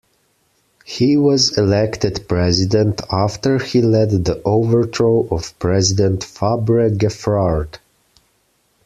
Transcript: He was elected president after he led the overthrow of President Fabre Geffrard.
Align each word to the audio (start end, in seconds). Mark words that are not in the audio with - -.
He 0.83 1.15
was 1.15 1.59
elected 1.59 2.25
president 2.27 3.01
after 3.11 3.59
he 3.59 3.83
led 3.83 4.25
the 4.25 4.41
overthrow 4.43 5.27
of 5.29 5.53
President 5.59 6.23
Fabre 6.23 6.89
Geffrard. 6.89 7.77